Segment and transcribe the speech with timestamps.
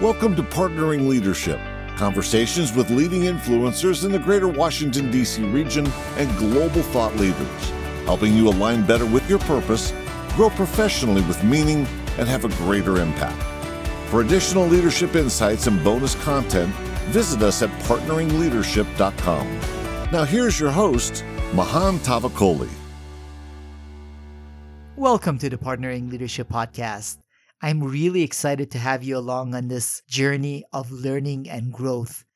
[0.00, 1.60] Welcome to Partnering Leadership,
[1.96, 5.44] conversations with leading influencers in the greater Washington, D.C.
[5.44, 5.86] region
[6.16, 7.70] and global thought leaders,
[8.04, 9.92] helping you align better with your purpose,
[10.30, 11.86] grow professionally with meaning,
[12.18, 13.40] and have a greater impact.
[14.10, 16.74] For additional leadership insights and bonus content,
[17.12, 19.60] visit us at partneringleadership.com.
[20.10, 22.68] Now, here's your host, Mahan Tavakoli.
[24.96, 27.18] Welcome to the Partnering Leadership Podcast.
[27.64, 32.26] I'm really excited to have you along on this journey of learning and growth.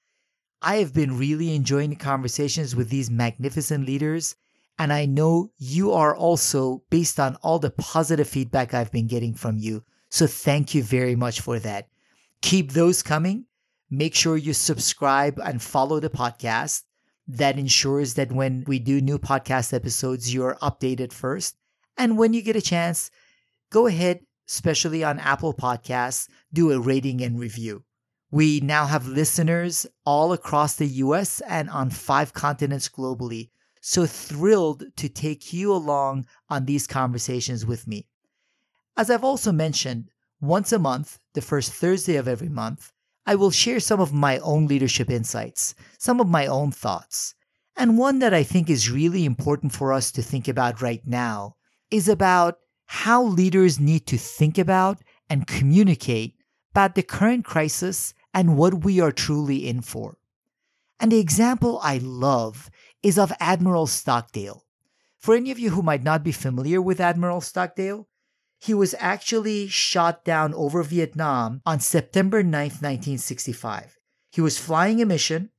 [0.62, 4.36] I have been really enjoying the conversations with these magnificent leaders,
[4.78, 9.34] and I know you are also based on all the positive feedback I've been getting
[9.34, 9.84] from you.
[10.08, 11.88] So thank you very much for that.
[12.40, 13.44] Keep those coming.
[13.90, 16.84] Make sure you subscribe and follow the podcast.
[17.26, 21.54] That ensures that when we do new podcast episodes, you're updated first.
[21.98, 23.10] And when you get a chance,
[23.68, 27.84] go ahead especially on Apple Podcasts, do a rating and review.
[28.30, 33.50] We now have listeners all across the US and on five continents globally.
[33.80, 38.06] So thrilled to take you along on these conversations with me.
[38.96, 40.10] As I've also mentioned,
[40.40, 42.92] once a month, the first Thursday of every month,
[43.24, 47.34] I will share some of my own leadership insights, some of my own thoughts.
[47.76, 51.56] And one that I think is really important for us to think about right now
[51.90, 52.58] is about
[52.88, 56.34] how leaders need to think about and communicate
[56.72, 60.16] about the current crisis and what we are truly in for.
[60.98, 62.70] And the example I love
[63.02, 64.64] is of Admiral Stockdale.
[65.18, 68.08] For any of you who might not be familiar with Admiral Stockdale,
[68.58, 73.98] he was actually shot down over Vietnam on September 9th, 1965.
[74.30, 75.50] He was flying a mission.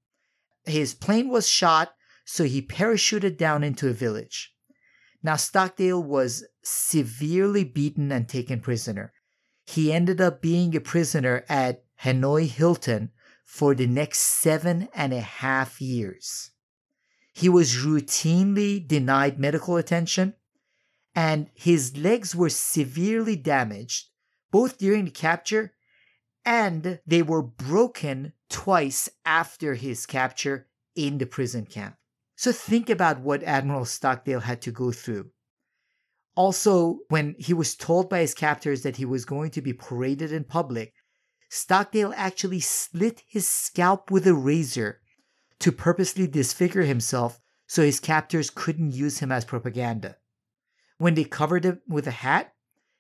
[0.66, 1.94] His plane was shot,
[2.26, 4.52] so he parachuted down into a village.
[5.22, 9.14] Now, Stockdale was severely beaten and taken prisoner.
[9.66, 13.11] He ended up being a prisoner at Hanoi Hilton
[13.45, 16.52] for the next seven and a half years.
[17.34, 20.36] He was routinely denied medical attention,
[21.14, 24.10] and his legs were severely damaged,
[24.52, 25.73] both during the capture
[26.49, 31.95] and they were broken twice after his capture in the prison camp.
[32.39, 35.32] So think about what Admiral Stockdale had to go through.
[36.36, 40.32] Also, when he was told by his captors that he was going to be paraded
[40.32, 40.94] in public,
[41.50, 45.02] Stockdale actually slit his scalp with a razor
[45.60, 50.16] to purposely disfigure himself so his captors couldn't use him as propaganda.
[50.98, 52.54] When they covered him with a hat,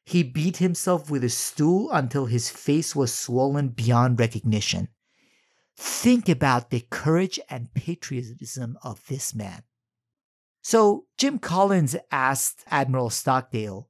[0.03, 4.89] he beat himself with a stool until his face was swollen beyond recognition.
[5.81, 9.63] Think about the courage and patriotism of this man.
[10.61, 13.87] So, Jim Collins asked Admiral Stockdale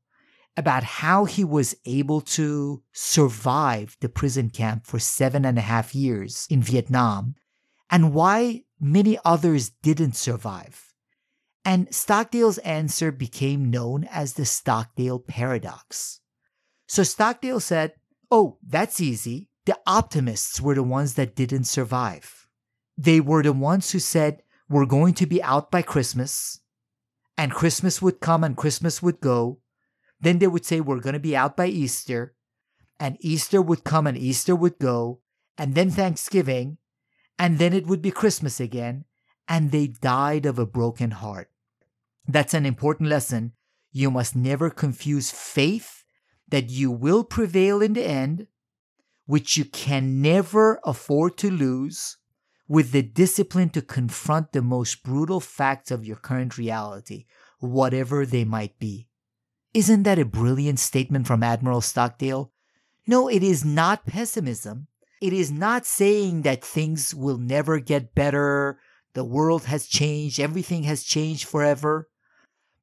[0.55, 5.95] about how he was able to survive the prison camp for seven and a half
[5.95, 7.33] years in Vietnam
[7.89, 10.93] and why many others didn't survive.
[11.65, 16.21] And Stockdale's answer became known as the Stockdale paradox.
[16.87, 17.93] So Stockdale said,
[18.29, 22.47] Oh, that's easy the optimists were the ones that didn't survive.
[22.97, 26.61] They were the ones who said, We're going to be out by Christmas,
[27.37, 29.59] and Christmas would come and Christmas would go.
[30.19, 32.33] Then they would say, We're going to be out by Easter,
[32.99, 35.19] and Easter would come and Easter would go,
[35.55, 36.79] and then Thanksgiving,
[37.37, 39.05] and then it would be Christmas again,
[39.47, 41.51] and they died of a broken heart.
[42.27, 43.51] That's an important lesson.
[43.91, 46.03] You must never confuse faith
[46.47, 48.47] that you will prevail in the end
[49.29, 52.17] which you can never afford to lose,
[52.67, 57.25] with the discipline to confront the most brutal facts of your current reality,
[57.59, 59.07] whatever they might be.
[59.71, 62.51] Isn't that a brilliant statement from Admiral Stockdale?
[63.05, 64.87] No, it is not pessimism.
[65.21, 68.79] It is not saying that things will never get better,
[69.13, 72.09] the world has changed, everything has changed forever.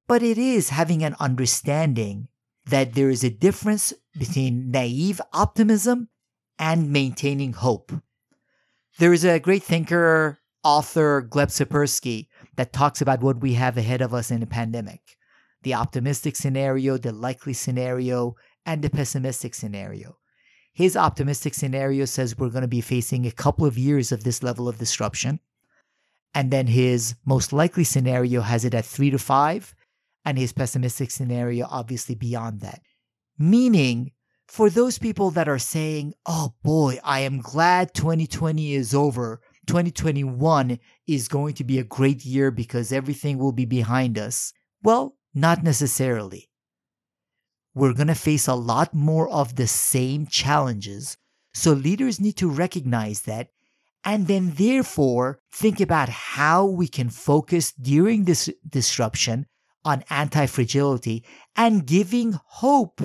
[0.07, 2.28] But it is having an understanding
[2.67, 6.09] that there is a difference between naive optimism
[6.58, 7.92] and maintaining hope.
[8.98, 14.00] There is a great thinker, author, Gleb Tsipursky, that talks about what we have ahead
[14.00, 15.16] of us in the pandemic
[15.62, 20.16] the optimistic scenario, the likely scenario, and the pessimistic scenario.
[20.72, 24.44] His optimistic scenario says we're going to be facing a couple of years of this
[24.44, 25.41] level of disruption.
[26.34, 29.74] And then his most likely scenario has it at three to five,
[30.24, 32.82] and his pessimistic scenario obviously beyond that.
[33.38, 34.12] Meaning,
[34.47, 39.41] for those people that are saying, oh boy, I am glad 2020 is over.
[39.66, 44.53] 2021 is going to be a great year because everything will be behind us.
[44.83, 46.48] Well, not necessarily.
[47.75, 51.19] We're going to face a lot more of the same challenges.
[51.53, 53.49] So leaders need to recognize that
[54.04, 59.47] and then therefore think about how we can focus during this disruption
[59.84, 61.25] on anti-fragility
[61.57, 63.01] and giving hope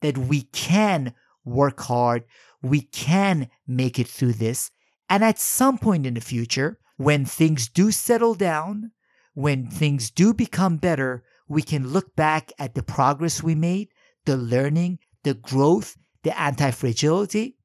[0.00, 1.14] that we can
[1.44, 2.24] work hard,
[2.62, 4.70] we can make it through this.
[5.08, 8.92] And at some point in the future, when things do settle down,
[9.34, 13.88] when things do become better, we can look back at the progress we made,
[14.24, 17.56] the learning, the growth, the anti fragility,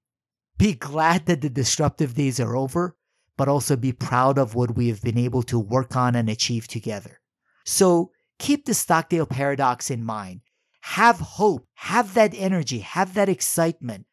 [0.58, 2.96] be glad that the disruptive days are over,
[3.38, 6.68] but also be proud of what we have been able to work on and achieve
[6.68, 7.20] together.
[7.66, 10.42] So keep the Stockdale paradox in mind.
[10.90, 14.06] Have hope, have that energy, have that excitement.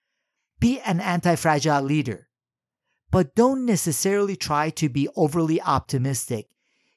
[0.58, 2.28] Be an anti fragile leader.
[3.10, 6.48] But don't necessarily try to be overly optimistic.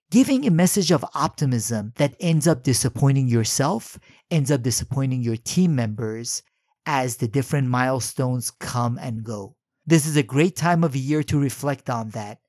[0.09, 3.99] Giving a message of optimism that ends up disappointing yourself,
[4.31, 6.41] ends up disappointing your team members,
[6.85, 9.55] as the different milestones come and go.
[9.85, 12.39] This is a great time of year to reflect on that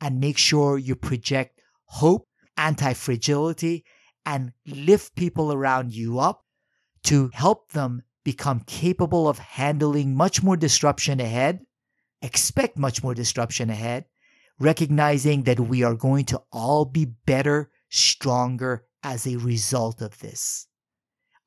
[0.00, 3.84] and make sure you project hope, anti fragility,
[4.24, 6.45] and lift people around you up
[7.06, 11.64] to help them become capable of handling much more disruption ahead,
[12.22, 14.04] expect much more disruption ahead,
[14.58, 20.66] recognizing that we are going to all be better, stronger as a result of this.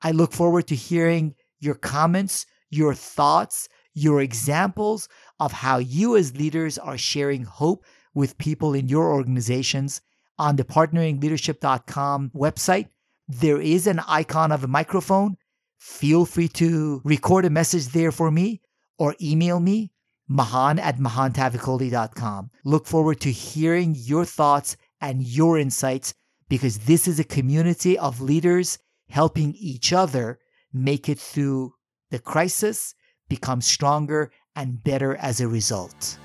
[0.01, 5.09] I look forward to hearing your comments, your thoughts, your examples
[5.41, 7.83] of how you as leaders are sharing hope
[8.13, 9.99] with people in your organizations
[10.37, 12.87] on the partneringleadership.com website.
[13.27, 15.35] There is an icon of a microphone.
[15.79, 18.61] Feel free to record a message there for me
[18.97, 19.91] or email me,
[20.27, 22.51] mahan at mahantavakoli.com.
[22.65, 26.13] Look forward to hearing your thoughts and your insights
[26.49, 28.77] because this is a community of leaders
[29.09, 30.39] helping each other
[30.73, 31.73] make it through
[32.11, 32.93] the crisis,
[33.29, 36.17] become stronger and better as a result.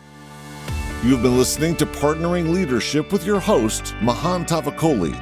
[1.05, 5.15] You've been listening to Partnering Leadership with your host, Mahan Tavakoli.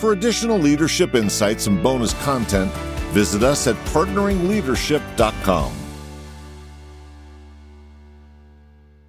[0.00, 2.72] For additional leadership insights and bonus content,
[3.12, 5.85] visit us at partneringleadership.com.